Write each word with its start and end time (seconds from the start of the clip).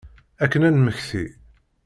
Akken 0.43 0.61
ad 0.67 0.71
d-nemmekti. 0.73 1.23